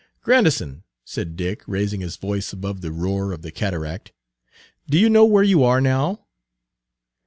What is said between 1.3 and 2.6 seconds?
Dick, raising his voice